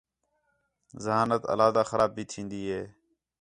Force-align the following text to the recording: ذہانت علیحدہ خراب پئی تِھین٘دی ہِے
ذہانت 1.03 1.41
علیحدہ 1.51 1.83
خراب 1.89 2.09
پئی 2.15 2.23
تِھین٘دی 2.31 2.61
ہِے 2.71 2.81